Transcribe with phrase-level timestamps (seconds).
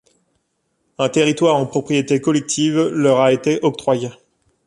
[0.97, 4.09] Un territoire en propriété collective leur a été octroyé.